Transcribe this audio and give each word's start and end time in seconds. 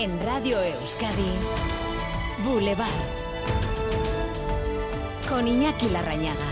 En 0.00 0.18
Radio 0.22 0.58
Euskadi, 0.62 1.30
Boulevard. 2.42 2.88
Con 5.28 5.46
Iñaki 5.46 5.90
Larrañaga. 5.90 6.50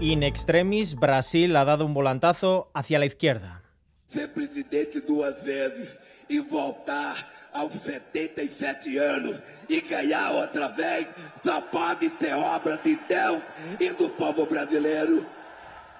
In 0.00 0.24
extremis, 0.24 0.96
Brasil 0.96 1.54
ha 1.54 1.64
dado 1.64 1.86
un 1.86 1.94
volantazo 1.94 2.68
hacia 2.74 2.98
la 2.98 3.06
izquierda. 3.06 3.62
Ser 4.08 4.32
presidente 4.32 5.02
duas 5.02 5.44
vezes 5.44 6.00
e 6.28 6.40
voltar 6.40 7.14
aos 7.52 7.72
77 7.74 8.98
anos 8.98 9.40
e 9.68 9.80
ganhar 9.82 10.32
outra 10.32 10.66
vez 10.66 11.06
só 11.44 11.60
pode 11.60 12.10
ser 12.10 12.34
obra 12.34 12.76
de 12.82 12.98
Deus 13.08 13.40
e 13.78 13.92
do 13.92 14.10
povo 14.10 14.46
brasileiro. 14.46 15.35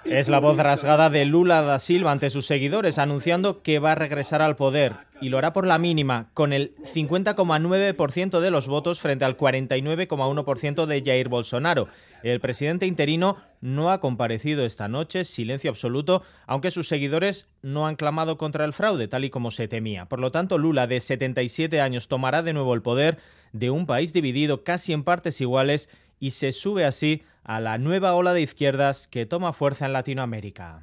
Es 0.09 0.29
la 0.29 0.39
voz 0.39 0.57
rasgada 0.57 1.11
de 1.11 1.25
Lula 1.25 1.63
da 1.63 1.81
Silva 1.81 2.13
ante 2.13 2.31
sus 2.31 2.47
seguidores, 2.47 2.99
anunciando 2.99 3.63
que 3.63 3.81
va 3.81 3.93
a 3.93 3.97
regresar 3.97 4.41
al 4.41 4.55
poder 4.55 4.95
y 5.21 5.31
lo 5.31 5.39
hará 5.39 5.53
por 5.53 5.67
la 5.67 5.79
mínima, 5.79 6.31
con 6.33 6.53
el 6.53 6.77
50,9% 6.95 8.39
de 8.39 8.51
los 8.51 8.69
votos 8.69 9.01
frente 9.01 9.25
al 9.25 9.37
49,1% 9.37 10.87
de 10.87 11.03
Jair 11.03 11.29
Bolsonaro. 11.29 11.89
El 12.23 12.39
presidente 12.41 12.87
interino 12.87 13.39
no 13.61 13.91
ha 13.91 14.01
comparecido 14.01 14.65
esta 14.65 14.87
noche, 14.87 15.25
silencio 15.25 15.71
absoluto, 15.71 16.23
aunque 16.47 16.71
sus 16.71 16.87
seguidores 16.87 17.49
no 17.63 17.87
han 17.87 17.97
clamado 17.97 18.39
contra 18.39 18.65
el 18.65 18.73
fraude, 18.73 19.09
tal 19.09 19.25
y 19.25 19.31
como 19.31 19.51
se 19.51 19.67
temía. 19.67 20.07
Por 20.07 20.21
lo 20.21 20.31
tanto, 20.31 20.57
Lula, 20.57 20.87
de 20.87 21.01
77 21.01 21.81
años, 21.81 22.07
tomará 22.07 22.43
de 22.43 22.53
nuevo 22.53 22.75
el 22.75 22.83
poder 22.83 23.19
de 23.53 23.71
un 23.71 23.87
país 23.87 24.13
dividido 24.13 24.63
casi 24.63 24.93
en 24.93 25.03
partes 25.03 25.41
iguales 25.41 25.89
y 26.21 26.31
se 26.31 26.53
sube 26.53 26.85
así 26.85 27.23
a 27.47 27.61
la 27.61 27.79
nueva 27.79 28.15
ola 28.15 28.33
de 28.33 28.41
izquierdas 28.41 29.07
que 29.07 29.25
toma 29.25 29.53
fuerza 29.53 29.87
en 29.87 29.93
Latinoamérica. 29.93 30.83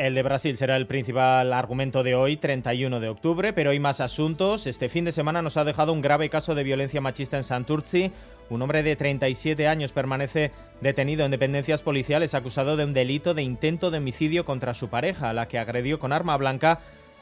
El 0.00 0.14
de 0.14 0.22
Brasil 0.22 0.56
será 0.56 0.76
el 0.76 0.86
principal 0.86 1.52
argumento 1.52 2.02
de 2.02 2.14
hoy, 2.14 2.38
31 2.38 3.00
de 3.00 3.10
octubre, 3.10 3.52
pero 3.52 3.68
hay 3.68 3.80
más 3.80 4.00
asuntos. 4.00 4.66
Este 4.66 4.88
fin 4.88 5.04
de 5.04 5.12
semana 5.12 5.42
nos 5.42 5.58
ha 5.58 5.64
dejado 5.64 5.92
un 5.92 6.00
grave 6.00 6.30
caso 6.30 6.54
de 6.54 6.62
violencia 6.62 7.02
machista 7.02 7.36
en 7.36 7.44
Santurci. 7.44 8.10
Un 8.48 8.62
hombre 8.62 8.82
de 8.82 8.96
37 8.96 9.68
años 9.68 9.92
permanece 9.92 10.52
detenido 10.80 11.26
en 11.26 11.30
dependencias 11.30 11.82
policiales 11.82 12.32
acusado 12.32 12.78
de 12.78 12.84
un 12.84 12.94
delito 12.94 13.34
de 13.34 13.42
intento 13.42 13.90
de 13.90 13.98
homicidio 13.98 14.46
contra 14.46 14.72
su 14.72 14.88
pareja, 14.88 15.28
a 15.28 15.34
la 15.34 15.48
que 15.48 15.58
agredió 15.58 15.98
con 15.98 16.14
arma 16.14 16.34
blanca. 16.38 16.80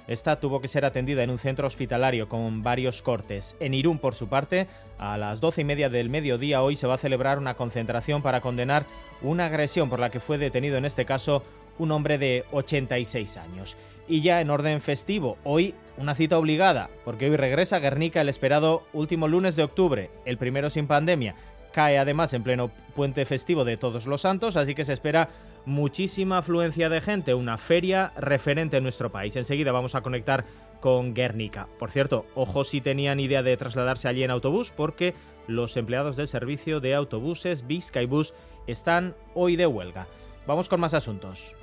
Esta 0.09 0.41
tuvo 0.41 0.63
que 0.63 0.69
ser 0.69 0.87
atendida 0.87 1.23
en 1.23 1.29
un 1.29 1.39
centro 1.39 1.67
hospitalario 1.67 2.31
con 2.31 2.63
varios 2.63 3.03
cortes. 3.03 3.55
En 3.61 3.75
Irún, 3.75 3.99
por 3.99 4.15
su 4.15 4.27
parte, 4.27 4.67
a 4.99 5.19
las 5.19 5.41
doce 5.41 5.61
y 5.61 5.65
media 5.65 5.91
del 5.91 6.09
mediodía 6.09 6.63
hoy 6.63 6.77
se 6.77 6.87
va 6.87 6.95
a 6.95 6.99
celebrar 6.99 7.39
una 7.39 7.55
concentración 7.55 8.23
para 8.23 8.41
condenar 8.41 8.87
una 9.21 9.47
agresión 9.47 9.91
por 9.91 10.01
la 10.01 10.09
que 10.09 10.21
fue 10.21 10.39
detenido 10.39 10.79
en 10.79 10.87
este 10.87 11.05
caso 11.05 11.43
un 11.79 11.93
hombre 11.93 12.17
de 12.17 12.47
86 12.53 13.37
años. 13.37 13.77
Y 14.09 14.23
ya 14.23 14.41
en 14.41 14.49
orden 14.49 14.81
festivo, 14.81 15.37
hoy 15.45 15.75
una 15.99 16.15
cita 16.15 16.39
obligada, 16.39 16.89
porque 17.05 17.29
hoy 17.29 17.37
regresa 17.37 17.79
Guernica 17.79 18.23
el 18.23 18.31
esperado 18.31 18.85
último 18.95 19.29
lunes 19.29 19.57
de 19.57 19.65
octubre, 19.65 20.11
el 20.25 20.39
primero 20.39 20.71
sin 20.71 20.87
pandemia. 20.87 21.35
Cae 21.75 21.99
además 21.99 22.33
en 22.33 22.43
pleno 22.43 22.71
puente 22.97 23.27
festivo 23.27 23.67
de 23.67 23.77
Todos 23.77 24.07
los 24.07 24.23
Santos, 24.23 24.57
así 24.57 24.75
que 24.75 24.87
se 24.87 24.95
espera 24.95 25.29
muchísima 25.69 26.39
afluencia 26.39 26.89
de 26.89 27.01
gente, 27.01 27.35
una 27.35 27.59
feria 27.59 28.13
referente 28.17 28.79
en 28.79 28.83
nuestro 28.83 29.13
país. 29.13 29.37
Enseguida 29.37 29.71
vamos 29.71 29.95
a 29.95 30.01
conectar 30.01 30.45
con 30.81 31.15
Guernica. 31.15 31.69
Por 31.79 31.91
cierto, 31.91 32.27
ojo 32.35 32.65
si 32.65 32.81
tenían 32.81 33.21
idea 33.21 33.43
de 33.43 33.57
trasladarse 33.57 34.09
allí 34.09 34.25
en 34.25 34.31
autobús, 34.31 34.73
porque 34.75 35.15
los 35.47 35.77
empleados 35.77 36.17
del 36.17 36.29
servicio 36.29 36.81
de 36.81 36.95
autobuses 36.95 37.65
Bus 38.09 38.35
están 38.67 39.15
hoy 39.35 39.57
de 39.57 39.67
huelga. 39.67 40.09
Vamos 40.47 40.69
con 40.69 40.81
más 40.81 40.95
asuntos. 40.95 41.55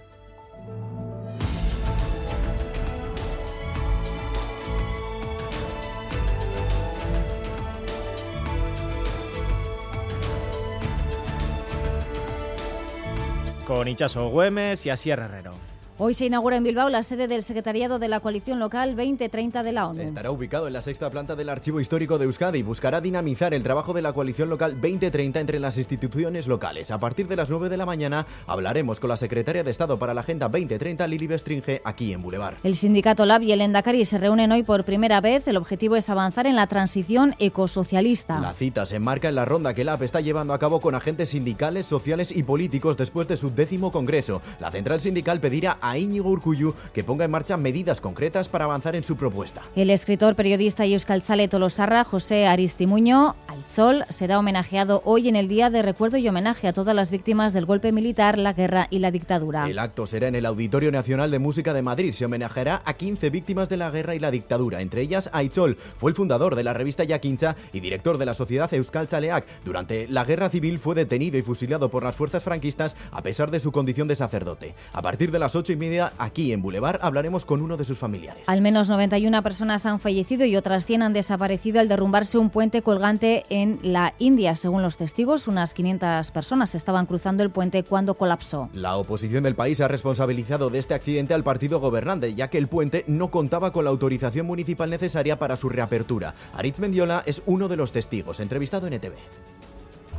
Con 13.66 13.88
Ichaso 13.88 14.30
Güemes 14.30 14.86
y 14.86 14.92
Asier 14.92 15.20
Herrero. 15.20 15.75
Hoy 15.98 16.14
se 16.14 16.26
inaugura 16.26 16.58
en 16.58 16.64
Bilbao 16.66 16.90
la 16.90 17.04
sede 17.04 17.30
del 17.30 17.42
Secretariado 17.42 18.00
de 18.00 18.10
la 18.10 18.20
Coalición 18.20 18.60
Local 18.60 18.98
2030 18.98 19.64
de 19.64 19.72
la 19.72 19.88
ONU. 19.88 20.02
Estará 20.02 20.30
ubicado 20.30 20.68
en 20.68 20.74
la 20.74 20.82
sexta 20.82 21.10
planta 21.10 21.38
del 21.38 21.48
Archivo 21.48 21.80
Histórico 21.80 22.18
de 22.18 22.26
Euskadi 22.26 22.60
y 22.60 22.64
buscará 22.64 23.00
dinamizar 23.00 23.54
el 23.54 23.64
trabajo 23.64 23.94
de 23.94 24.02
la 24.02 24.12
Coalición 24.12 24.50
Local 24.50 24.74
2030 24.74 25.40
entre 25.40 25.58
las 25.58 25.78
instituciones 25.78 26.48
locales. 26.48 26.92
A 26.92 27.00
partir 27.00 27.30
de 27.30 27.38
las 27.38 27.50
9 27.50 27.70
de 27.70 27.78
la 27.78 27.86
mañana 27.86 28.28
hablaremos 28.46 29.00
con 29.00 29.10
la 29.10 29.16
Secretaria 29.16 29.64
de 29.64 29.72
Estado 29.72 29.98
para 29.98 30.14
la 30.14 30.20
Agenda 30.20 30.50
2030, 30.50 31.08
Lili 31.08 31.28
Bestringe, 31.28 31.82
aquí 31.86 32.12
en 32.12 32.22
Boulevard. 32.22 32.56
El 32.64 32.76
sindicato 32.76 33.26
LAB 33.26 33.44
y 33.44 33.54
el 33.54 33.62
Endacari 33.62 34.04
se 34.04 34.18
reúnen 34.18 34.52
hoy 34.52 34.64
por 34.64 34.84
primera 34.84 35.22
vez. 35.22 35.48
El 35.48 35.56
objetivo 35.56 35.96
es 35.96 36.10
avanzar 36.10 36.46
en 36.46 36.58
la 36.58 36.68
transición 36.68 37.36
ecosocialista. 37.40 38.38
La 38.42 38.54
cita 38.54 38.86
se 38.86 38.98
enmarca 38.98 39.30
en 39.30 39.36
la 39.36 39.46
ronda 39.46 39.74
que 39.74 39.86
LAB 39.86 40.04
está 40.04 40.20
llevando 40.20 40.54
a 40.54 40.60
cabo 40.60 40.82
con 40.82 40.94
agentes 40.94 41.30
sindicales, 41.30 41.86
sociales 41.86 42.36
y 42.36 42.44
políticos 42.44 42.98
después 42.98 43.30
de 43.30 43.38
su 43.38 43.50
décimo 43.50 43.94
congreso. 43.94 44.42
La 44.60 44.72
central 44.72 45.00
sindical 45.00 45.40
pedirá 45.40 45.78
a 45.90 45.98
Íñigo 45.98 46.30
Urcuyu 46.30 46.74
que 46.94 47.04
ponga 47.04 47.26
en 47.26 47.32
marcha 47.32 47.58
medidas 47.58 48.02
concretas 48.02 48.50
para 48.50 48.66
avanzar 48.66 48.96
en 48.96 49.04
su 49.04 49.16
propuesta. 49.16 49.62
El 49.76 49.90
escritor, 49.90 50.36
periodista 50.36 50.86
y 50.86 50.94
euskaltzale 50.94 51.48
tolosarra, 51.48 52.04
José 52.04 52.48
Aristimuño, 52.48 53.36
Alzol, 53.48 54.06
será 54.10 54.40
homenajeado 54.40 55.02
hoy 55.06 55.30
en 55.30 55.36
el 55.36 55.48
Día 55.48 55.70
de 55.70 55.82
Recuerdo 55.82 56.18
y 56.18 56.28
Homenaje 56.28 56.68
a 56.68 56.74
todas 56.74 56.96
las 56.96 57.12
víctimas 57.12 57.54
del 57.54 57.66
golpe 57.66 57.92
militar, 57.92 58.38
la 58.38 58.54
guerra 58.54 58.88
y 58.90 59.00
la 59.00 59.12
dictadura. 59.12 59.70
El 59.70 59.80
acto 59.80 60.08
será 60.08 60.28
en 60.28 60.36
el 60.36 60.46
Auditorio 60.46 60.92
Nacional 60.92 61.32
de 61.32 61.40
Música 61.40 61.74
de 61.74 61.82
Madrid. 61.82 62.14
Se 62.14 62.26
homenajeará 62.26 62.82
a 62.86 62.94
15 62.94 63.30
víctimas 63.30 63.70
de 63.70 63.78
la 63.78 63.92
guerra 63.92 64.16
y 64.16 64.20
la 64.20 64.32
dictadura. 64.32 64.82
Entre 64.82 65.02
ellas, 65.02 65.30
Aitzol 65.34 65.76
fue 65.76 66.12
el 66.12 66.16
fundador 66.16 66.56
de 66.56 66.64
la 66.64 66.74
revista 66.74 67.04
Yaquincha 67.04 67.56
y 67.74 67.80
director 67.80 68.18
de 68.18 68.26
la 68.26 68.34
sociedad 68.34 68.74
Euskal 68.74 69.08
Chaleac. 69.08 69.46
Durante 69.64 70.08
la 70.08 70.26
guerra 70.26 70.50
civil 70.50 70.80
fue 70.80 70.96
detenido 70.96 71.38
y 71.38 71.42
fusilado 71.42 71.90
por 71.90 72.04
las 72.04 72.16
fuerzas 72.16 72.44
franquistas 72.44 72.96
a 73.12 73.22
pesar 73.22 73.52
de 73.52 73.60
su 73.60 73.72
condición 73.72 74.08
de 74.08 74.16
sacerdote. 74.16 74.76
A 74.94 75.02
partir 75.02 75.32
de 75.32 75.40
las 75.40 75.56
ocho 75.56 75.75
y 75.76 75.78
media 75.78 76.14
aquí 76.18 76.52
en 76.52 76.62
Boulevard 76.62 77.00
hablaremos 77.02 77.46
con 77.46 77.62
uno 77.62 77.78
de 77.78 77.86
sus 77.86 77.98
familiares. 77.98 78.50
Al 78.50 78.62
menos 78.62 78.90
91 78.90 79.44
personas 79.44 79.86
han 79.86 80.00
fallecido 80.00 80.46
y 80.46 80.56
otras 80.56 80.86
100 80.86 81.04
han 81.04 81.14
desaparecido 81.14 81.80
al 81.80 81.88
derrumbarse 81.88 82.38
un 82.38 82.50
puente 82.50 82.82
colgante 82.82 83.46
en 83.50 83.80
la 83.84 84.14
India. 84.20 84.56
Según 84.56 84.82
los 84.82 84.98
testigos, 84.98 85.48
unas 85.48 85.74
500 85.74 86.32
personas 86.32 86.76
estaban 86.76 87.06
cruzando 87.06 87.44
el 87.44 87.52
puente 87.52 87.84
cuando 87.84 88.16
colapsó. 88.16 88.70
La 88.74 88.96
oposición 88.98 89.44
del 89.44 89.56
país 89.56 89.82
ha 89.82 89.88
responsabilizado 89.88 90.70
de 90.70 90.80
este 90.80 90.94
accidente 90.94 91.34
al 91.34 91.44
partido 91.44 91.80
gobernante, 91.80 92.34
ya 92.34 92.50
que 92.50 92.58
el 92.58 92.68
puente 92.68 93.04
no 93.08 93.30
contaba 93.30 93.72
con 93.72 93.86
la 93.86 93.92
autorización 93.92 94.48
municipal 94.48 94.90
necesaria 94.90 95.38
para 95.38 95.58
su 95.58 95.70
reapertura. 95.70 96.34
Aritz 96.54 96.80
Mendiola 96.80 97.24
es 97.26 97.42
uno 97.46 97.68
de 97.68 97.78
los 97.78 97.92
testigos, 97.92 98.40
entrevistado 98.40 98.88
en 98.88 98.94
ETV. 98.94 99.14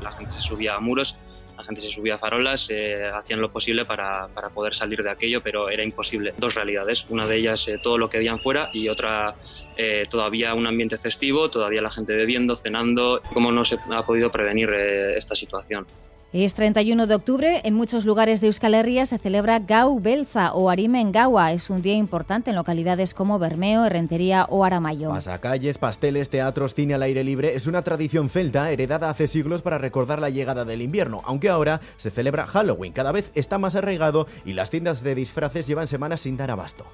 La 0.02 0.12
gente 0.12 0.34
se 0.34 0.42
subía 0.42 0.74
a 0.74 0.80
muros 0.80 1.16
la 1.56 1.64
gente 1.64 1.80
se 1.80 1.90
subía 1.90 2.16
a 2.16 2.18
farolas, 2.18 2.68
eh, 2.70 3.10
hacían 3.12 3.40
lo 3.40 3.50
posible 3.50 3.84
para, 3.84 4.28
para, 4.28 4.50
poder 4.50 4.74
salir 4.74 5.02
de 5.02 5.10
aquello, 5.10 5.42
pero 5.42 5.68
era 5.70 5.82
imposible. 5.82 6.34
Dos 6.36 6.54
realidades, 6.54 7.06
una 7.08 7.26
de 7.26 7.36
ellas 7.36 7.66
eh, 7.68 7.78
todo 7.82 7.98
lo 7.98 8.08
que 8.08 8.18
habían 8.18 8.38
fuera 8.38 8.68
y 8.72 8.88
otra 8.88 9.34
eh, 9.78 10.06
todavía 10.08 10.54
un 10.54 10.66
ambiente 10.66 10.96
festivo, 10.96 11.50
todavía 11.50 11.82
la 11.82 11.90
gente 11.90 12.14
bebiendo, 12.14 12.56
cenando. 12.56 13.20
¿Cómo 13.32 13.52
no 13.52 13.64
se 13.64 13.76
ha 13.90 14.02
podido 14.02 14.30
prevenir 14.30 14.70
eh, 14.70 15.18
esta 15.18 15.34
situación? 15.34 15.86
Es 16.32 16.54
31 16.54 17.06
de 17.06 17.14
octubre. 17.14 17.60
En 17.62 17.74
muchos 17.74 18.04
lugares 18.04 18.40
de 18.40 18.48
Euskal 18.48 18.74
Herria 18.74 19.06
se 19.06 19.16
celebra 19.16 19.60
Gau 19.60 20.00
Belza 20.00 20.52
o 20.54 20.70
Arimen 20.70 21.12
Gaua. 21.12 21.52
Es 21.52 21.70
un 21.70 21.82
día 21.82 21.94
importante 21.94 22.50
en 22.50 22.56
localidades 22.56 23.14
como 23.14 23.38
Bermeo, 23.38 23.84
Herrentería 23.84 24.44
o 24.50 24.64
Aramayo. 24.64 25.10
Pasacalles, 25.10 25.78
pasteles, 25.78 26.28
teatros, 26.28 26.74
cine 26.74 26.94
al 26.94 27.02
aire 27.02 27.22
libre 27.22 27.54
es 27.54 27.68
una 27.68 27.82
tradición 27.82 28.28
celta 28.28 28.72
heredada 28.72 29.08
hace 29.08 29.28
siglos 29.28 29.62
para 29.62 29.78
recordar 29.78 30.18
la 30.18 30.28
llegada 30.30 30.64
del 30.64 30.82
invierno, 30.82 31.22
aunque 31.24 31.48
ahora 31.48 31.80
se 31.96 32.10
celebra 32.10 32.46
Halloween. 32.46 32.92
Cada 32.92 33.12
vez 33.12 33.30
está 33.36 33.58
más 33.58 33.76
arraigado 33.76 34.26
y 34.44 34.54
las 34.54 34.70
tiendas 34.70 35.04
de 35.04 35.14
disfraces 35.14 35.68
llevan 35.68 35.86
semanas 35.86 36.22
sin 36.22 36.36
dar 36.36 36.50
abasto. 36.50 36.86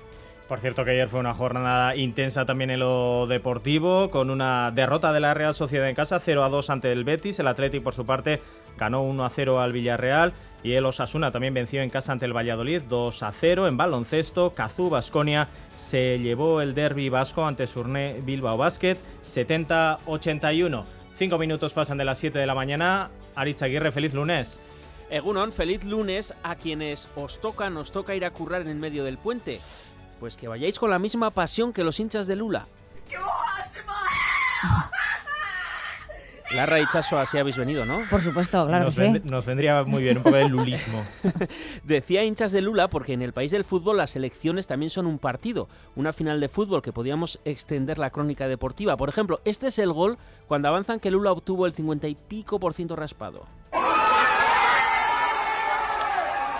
Por 0.53 0.61
cierto 0.61 0.85
que 0.85 0.91
ayer 0.91 1.09
fue 1.09 1.19
una 1.19 1.33
jornada 1.33 1.97
intensa 1.97 2.45
también 2.45 2.69
en 2.69 2.81
lo 2.81 3.27
deportivo, 3.27 4.11
con 4.11 4.29
una 4.29 4.71
derrota 4.71 5.11
de 5.11 5.19
la 5.19 5.33
Real 5.33 5.55
Sociedad 5.55 5.89
en 5.89 5.95
casa, 5.95 6.21
0 6.21 6.45
a 6.45 6.51
2 6.51 6.69
ante 6.69 6.93
el 6.93 7.05
Betis. 7.05 7.39
El 7.39 7.49
Athletic, 7.49 7.83
por 7.83 7.95
su 7.95 8.05
parte, 8.05 8.39
ganó 8.77 9.01
1 9.01 9.25
a 9.25 9.31
0 9.31 9.61
al 9.61 9.73
Villarreal. 9.73 10.35
Y 10.63 10.75
el 10.75 10.85
Osasuna 10.85 11.33
también 11.33 11.55
venció 11.55 11.81
en 11.81 11.89
casa 11.89 12.13
ante 12.13 12.27
el 12.27 12.37
Valladolid, 12.37 12.83
2 12.83 13.23
a 13.23 13.33
0. 13.33 13.67
En 13.67 13.79
baloncesto, 13.79 14.51
Cazú 14.51 14.91
Basconia 14.91 15.49
se 15.79 16.19
llevó 16.19 16.61
el 16.61 16.75
derby 16.75 17.09
vasco 17.09 17.47
ante 17.47 17.67
Surné 17.67 18.21
Bilbao 18.23 18.59
Basket, 18.59 18.99
70-81. 19.25 20.85
Cinco 21.17 21.39
minutos 21.39 21.73
pasan 21.73 21.97
de 21.97 22.05
las 22.05 22.19
7 22.19 22.39
de 22.39 22.47
la 22.47 22.55
mañana. 22.55 23.11
Aritz 23.37 23.63
Aguirre, 23.63 23.91
feliz 23.91 24.13
lunes. 24.13 24.61
Egunon, 25.09 25.51
feliz 25.51 25.83
lunes 25.85 26.35
a 26.43 26.57
quienes 26.57 27.09
os 27.17 27.41
toca, 27.41 27.71
nos 27.71 27.91
toca 27.91 28.15
ir 28.15 28.27
a 28.27 28.33
currar 28.33 28.61
en 28.61 28.69
el 28.69 28.77
medio 28.77 29.03
del 29.03 29.17
puente 29.17 29.59
Pues 30.23 30.37
que 30.37 30.47
vayáis 30.47 30.79
con 30.79 30.89
la 30.89 31.01
misma 31.01 31.33
pasión 31.33 31.73
que 31.73 31.83
los 31.83 31.99
hinchas 31.99 32.29
de 32.29 32.37
Lula. 32.37 32.69
Larra 36.55 36.79
y 36.79 36.87
Chaso, 36.87 37.19
así 37.19 37.39
habéis 37.39 37.57
venido, 37.57 37.85
¿no? 37.85 38.03
Por 38.09 38.23
supuesto, 38.23 38.65
claro 38.69 38.85
nos 38.85 38.97
que 38.97 39.15
sí. 39.15 39.23
Nos 39.25 39.45
vendría 39.45 39.83
muy 39.83 40.05
bien 40.05 40.19
un 40.19 40.23
poco 40.23 40.37
de 40.37 40.49
lulismo. 40.49 41.05
Decía 41.83 42.23
hinchas 42.23 42.53
de 42.53 42.61
Lula 42.61 42.87
porque 42.87 43.15
en 43.15 43.23
el 43.23 43.33
país 43.33 43.51
del 43.51 43.65
fútbol 43.65 43.97
las 43.97 44.15
elecciones 44.15 44.69
también 44.69 44.91
son 44.91 45.09
un 45.09 45.19
partido, 45.19 45.69
una 45.97 46.13
final 46.13 46.39
de 46.39 46.49
fútbol 46.49 46.83
que 46.83 46.93
podíamos 46.93 47.41
extender 47.45 47.99
la 47.99 48.11
crónica 48.11 48.47
deportiva. 48.47 48.97
Por 48.97 49.09
ejemplo, 49.09 49.41
este 49.45 49.67
es 49.67 49.81
el 49.81 49.93
gol 49.93 50.19
cuando 50.47 50.69
avanzan 50.69 51.01
que 51.01 51.11
Lula 51.11 51.33
obtuvo 51.33 51.67
el 51.67 51.73
50 51.73 52.07
y 52.07 52.15
pico 52.15 52.61
por 52.61 52.75
ciento 52.75 52.95
raspado. 52.95 53.45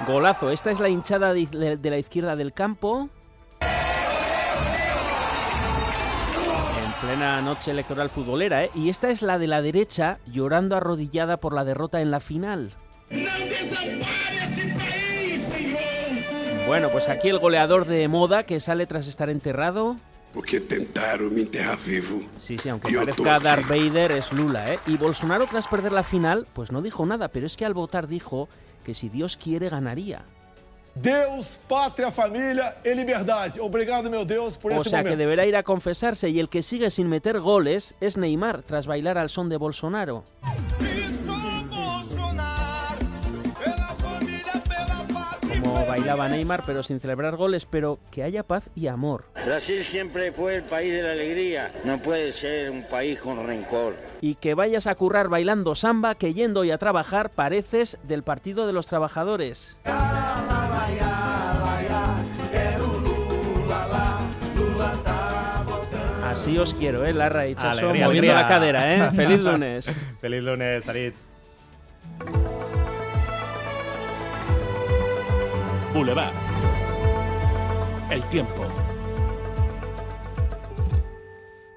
Golazo, 0.05 0.51
esta 0.51 0.73
es 0.73 0.81
la 0.81 0.89
hinchada 0.89 1.33
de, 1.33 1.77
de 1.77 1.91
la 1.91 1.99
izquierda 1.99 2.35
del 2.35 2.53
campo. 2.53 3.09
Plena 7.13 7.43
noche 7.43 7.73
electoral 7.73 8.09
futbolera, 8.09 8.65
¿eh? 8.65 8.71
Y 8.75 8.89
esta 8.89 9.11
es 9.11 9.21
la 9.21 9.39
de 9.39 9.47
la 9.47 9.61
derecha 9.61 10.19
llorando 10.27 10.77
arrodillada 10.77 11.37
por 11.37 11.53
la 11.53 11.63
derrota 11.63 12.01
en 12.01 12.11
la 12.11 12.21
final. 12.21 12.73
Bueno, 16.67 16.89
pues 16.91 17.11
aquí 17.11 17.29
el 17.29 17.39
goleador 17.39 17.85
de 17.85 18.09
moda 18.09 18.45
que 18.45 18.61
sale 18.61 18.87
tras 18.87 19.09
estar 19.09 19.29
enterrado. 19.29 19.97
Porque 20.33 20.61
tentaron 20.61 21.35
me 21.35 21.43
enterrar 21.43 21.77
vivo. 21.87 22.23
Sí, 22.39 22.57
sí, 22.57 22.71
aunque 22.71 22.91
parezca 22.95 23.39
Darth 23.39 23.69
Vader, 23.69 24.13
es 24.13 24.33
Lula, 24.33 24.73
¿eh? 24.73 24.79
Y 24.87 24.97
Bolsonaro, 24.97 25.47
tras 25.47 25.69
perder 25.69 25.93
la 25.93 26.05
final, 26.05 26.47
pues 26.55 26.73
no 26.73 26.81
dijo 26.81 27.05
nada, 27.05 27.29
pero 27.29 27.45
es 27.45 27.59
que 27.59 27.67
al 27.67 27.75
votar 27.75 28.09
dijo 28.09 28.49
que 28.85 28.95
si 28.95 29.11
Dios 29.11 29.37
quiere 29.37 29.69
ganaría. 29.69 30.25
Deus, 30.95 31.59
patria, 31.69 32.11
familia 32.11 32.77
y 32.85 32.95
liberdad. 32.95 33.51
Obrigado, 33.61 34.11
meu 34.11 34.25
Deus, 34.25 34.59
por 34.59 34.73
O 34.73 34.85
sea 34.85 35.03
que 35.03 35.17
deberá 35.17 35.47
ir 35.47 35.57
a 35.57 35.63
confesarse 35.63 36.29
y 36.29 36.39
el 36.39 36.49
que 36.49 36.63
sigue 36.63 36.91
sin 36.91 37.09
meter 37.09 37.41
goles 37.41 37.95
es 38.01 38.17
Neymar 38.17 38.63
tras 38.63 38.87
bailar 38.87 39.17
al 39.17 39.31
son 39.31 39.49
de 39.49 39.57
Bolsonaro. 39.57 40.25
Como 45.63 45.87
bailaba 45.87 46.29
Neymar 46.29 46.63
pero 46.67 46.83
sin 46.83 47.01
celebrar 47.01 47.37
goles, 47.37 47.65
pero 47.65 47.99
que 48.11 48.23
haya 48.23 48.43
paz 48.43 48.69
y 48.75 48.89
amor. 48.89 49.25
Brasil 49.47 49.83
siempre 49.85 50.33
fue 50.33 50.57
el 50.57 50.65
país 50.65 50.93
de 50.93 51.03
la 51.03 51.13
alegría, 51.13 51.73
no 51.85 52.03
puede 52.03 52.33
ser 52.33 52.71
un 52.71 52.83
país 52.83 53.21
con 53.21 53.47
rencor. 53.47 53.97
Y 54.21 54.35
que 54.35 54.55
vayas 54.55 54.87
a 54.87 54.95
currar 54.95 55.29
bailando 55.29 55.75
samba, 55.75 56.17
que 56.17 56.35
yendo 56.35 56.61
hoy 56.61 56.71
a 56.71 56.79
trabajar 56.79 57.31
pareces 57.31 57.99
del 58.03 58.23
Partido 58.23 58.67
de 58.67 58.73
los 58.73 58.87
Trabajadores. 58.87 59.79
Así 66.25 66.57
os 66.59 66.75
quiero, 66.75 67.05
¿eh? 67.05 67.13
Larra 67.13 67.47
y 67.47 67.55
Chaso 67.55 67.81
Alegría, 67.81 68.07
moviendo 68.07 68.33
alegría. 68.33 68.35
la 68.35 68.49
cadera, 68.49 68.95
¿eh? 68.95 69.11
Feliz 69.15 69.41
lunes. 69.41 69.95
Feliz 70.21 70.43
lunes, 70.43 70.89
Aritz. 70.89 71.17
Boulevard. 75.95 76.33
El 78.11 78.25
tiempo. 78.25 78.67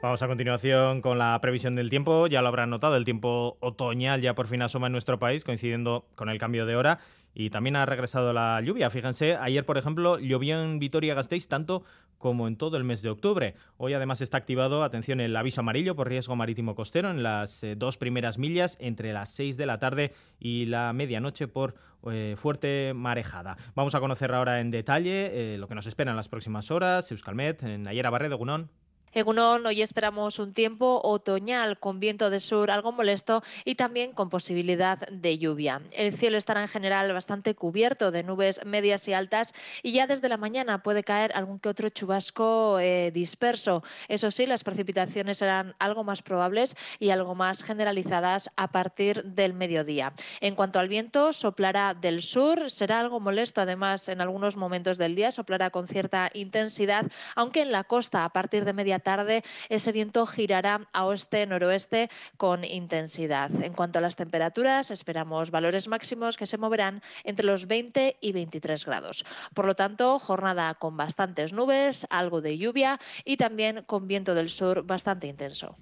Vamos 0.06 0.22
a 0.22 0.28
continuación 0.28 1.02
con 1.02 1.18
la 1.18 1.42
previsión 1.42 1.74
del 1.74 1.90
tiempo. 1.90 2.28
Ya 2.28 2.44
lo 2.44 2.50
habrán 2.50 2.70
notado, 2.70 2.96
el 2.96 3.06
tiempo 3.06 3.58
otoñal 3.60 4.22
ya 4.22 4.36
por 4.36 4.46
fin 4.46 4.62
asoma 4.62 4.86
en 4.86 4.92
nuestro 4.92 5.18
país, 5.18 5.44
coincidiendo 5.44 6.06
con 6.14 6.30
el 6.30 6.38
cambio 6.38 6.68
de 6.68 6.76
hora. 6.76 7.00
Y 7.34 7.50
también 7.50 7.76
ha 7.76 7.88
regresado 7.88 8.32
la 8.32 8.62
lluvia. 8.62 8.92
Fíjense, 8.92 9.36
ayer, 9.36 9.66
por 9.66 9.80
ejemplo, 9.80 10.20
llovió 10.20 10.62
en 10.62 10.78
Vitoria-Gasteiz 10.78 11.48
tanto 11.48 11.86
como 12.20 12.48
en 12.48 12.56
todo 12.56 12.78
el 12.78 12.84
mes 12.84 13.02
de 13.02 13.10
octubre. 13.10 13.56
Hoy, 13.78 13.96
además, 13.96 14.22
está 14.22 14.38
activado, 14.38 14.84
atención, 14.84 15.20
el 15.22 15.36
aviso 15.36 15.62
amarillo 15.62 15.96
por 15.96 16.08
riesgo 16.08 16.36
marítimo 16.36 16.76
costero 16.76 17.10
en 17.10 17.24
las 17.24 17.64
eh, 17.64 17.76
dos 17.76 17.98
primeras 17.98 18.38
millas 18.38 18.78
entre 18.80 19.12
las 19.12 19.32
6 19.32 19.58
de 19.58 19.66
la 19.66 19.80
tarde 19.80 20.14
y 20.40 20.66
la 20.66 20.94
medianoche 20.94 21.48
por 21.48 21.74
eh, 22.12 22.36
fuerte 22.38 22.94
marejada. 22.94 23.58
Vamos 23.74 23.96
a 23.96 24.00
conocer 24.00 24.32
ahora 24.36 24.60
en 24.60 24.70
detalle 24.70 25.56
eh, 25.56 25.58
lo 25.58 25.68
que 25.68 25.74
nos 25.74 25.88
espera 25.88 26.12
en 26.12 26.18
las 26.18 26.30
próximas 26.30 26.70
horas. 26.70 27.10
Euskalmet, 27.10 27.64
en 27.64 27.82
Nayera 27.82 28.12
Barredo, 28.12 28.38
Gunón. 28.38 28.70
Egunon, 29.16 29.66
hoy 29.66 29.82
esperamos 29.82 30.40
un 30.40 30.52
tiempo 30.52 31.00
otoñal 31.02 31.80
con 31.80 32.02
viento 32.02 32.30
de 32.30 32.42
sur 32.42 32.70
algo 32.70 32.92
molesto 32.92 33.44
y 33.64 33.76
también 33.76 34.12
con 34.12 34.30
posibilidad 34.30 35.08
de 35.08 35.38
lluvia. 35.38 35.82
El 35.94 36.18
cielo 36.18 36.38
estará 36.38 36.60
en 36.62 36.68
general 36.68 37.14
bastante 37.14 37.56
cubierto 37.56 38.12
de 38.12 38.24
nubes 38.24 38.60
medias 38.66 39.08
y 39.08 39.14
altas 39.14 39.54
y 39.84 39.94
ya 39.94 40.06
desde 40.06 40.28
la 40.28 40.36
mañana 40.36 40.84
puede 40.84 41.06
caer 41.06 41.32
algún 41.34 41.60
que 41.60 41.70
otro 41.70 41.88
chubasco 41.88 42.78
eh, 42.82 43.12
disperso. 43.14 43.84
Eso 44.10 44.32
sí, 44.32 44.48
las 44.48 44.66
precipitaciones 44.66 45.38
serán 45.38 45.76
algo 45.80 46.04
más 46.04 46.22
probables 46.22 46.76
y 47.00 47.12
algo 47.12 47.36
más 47.36 47.64
generalizadas 47.64 48.50
a 48.58 48.74
partir 48.74 49.24
del 49.24 49.54
mediodía. 49.54 50.12
En 50.42 50.56
cuanto 50.56 50.78
al 50.78 50.90
viento, 50.90 51.32
soplará 51.32 51.94
del 51.94 52.22
sur, 52.22 52.70
será 52.70 53.00
algo 53.00 53.22
molesto 53.22 53.62
además 53.62 54.10
en 54.10 54.20
algunos 54.20 54.58
momentos 54.58 54.98
del 54.98 55.16
día, 55.16 55.32
soplará 55.32 55.70
con 55.70 55.88
cierta 55.88 56.32
intensidad, 56.34 57.06
aunque 57.38 57.62
en 57.62 57.72
la 57.72 57.86
costa 57.86 58.26
a 58.26 58.34
partir 58.34 58.66
de 58.66 58.74
media 58.74 59.00
tarde 59.06 59.44
ese 59.70 59.94
viento 59.94 60.26
girará 60.26 60.90
a 60.92 61.06
oeste-noroeste 61.06 62.10
con 62.36 62.66
intensidad. 62.66 63.52
En 63.62 63.74
cuanto 63.74 64.00
a 64.00 64.02
las 64.02 64.18
temperaturas, 64.18 64.90
esperamos 64.90 65.52
valores 65.52 65.88
máximos 65.88 66.36
que 66.36 66.48
se 66.48 66.58
moverán 66.58 67.02
entre 67.24 67.46
los 67.46 67.68
20 67.68 68.18
y 68.20 68.32
23 68.34 68.84
grados. 68.84 69.24
Por 69.54 69.66
lo 69.66 69.76
tanto, 69.76 70.18
jornada 70.18 70.74
con 70.74 70.98
bastantes 70.98 71.54
nubes, 71.54 72.08
algo 72.10 72.42
de 72.42 72.58
lluvia 72.58 73.00
y 73.24 73.38
también 73.38 73.84
con 73.86 74.08
viento 74.08 74.34
del 74.34 74.50
sur 74.50 74.84
bastante 74.84 75.28
intenso. 75.28 75.78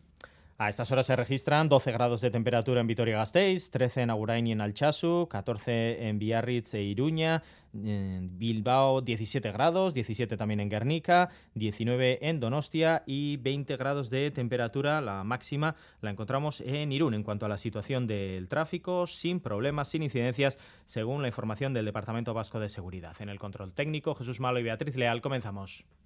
A 0.63 0.69
estas 0.69 0.89
horas 0.93 1.07
se 1.07 1.17
registran 1.17 1.67
12 1.67 1.91
grados 1.91 2.21
de 2.21 2.31
temperatura 2.31 2.79
en 2.79 2.87
Vitoria-Gasteiz, 2.87 3.69
13 3.69 4.03
en 4.03 4.09
Agurain 4.11 4.47
y 4.47 4.53
en 4.53 4.61
Alchazu, 4.61 5.27
14 5.29 6.07
en 6.07 6.19
Biarritz 6.19 6.73
e 6.75 6.83
Iruña, 6.83 7.43
en 7.73 8.39
Bilbao 8.39 9.01
17 9.01 9.51
grados, 9.51 9.93
17 9.93 10.37
también 10.37 10.61
en 10.61 10.69
Guernica, 10.69 11.27
19 11.55 12.29
en 12.29 12.39
Donostia 12.39 13.03
y 13.05 13.35
20 13.35 13.75
grados 13.75 14.09
de 14.09 14.31
temperatura, 14.31 15.01
la 15.01 15.25
máxima 15.25 15.75
la 15.99 16.11
encontramos 16.11 16.61
en 16.61 16.93
Irún. 16.93 17.13
En 17.13 17.23
cuanto 17.23 17.45
a 17.45 17.49
la 17.49 17.57
situación 17.57 18.07
del 18.07 18.47
tráfico, 18.47 19.05
sin 19.05 19.41
problemas, 19.41 19.89
sin 19.89 20.01
incidencias, 20.01 20.57
según 20.85 21.21
la 21.21 21.27
información 21.27 21.73
del 21.73 21.83
Departamento 21.83 22.33
Vasco 22.33 22.61
de 22.61 22.69
Seguridad. 22.69 23.17
En 23.19 23.27
el 23.27 23.37
control 23.37 23.73
técnico, 23.73 24.15
Jesús 24.15 24.39
Malo 24.39 24.61
y 24.61 24.63
Beatriz 24.63 24.95
Leal, 24.95 25.21
comenzamos. 25.21 25.83